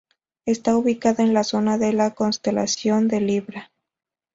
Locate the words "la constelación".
1.93-3.07